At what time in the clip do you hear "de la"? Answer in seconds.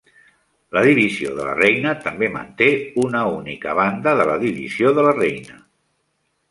1.39-1.53, 4.23-4.41, 5.01-5.19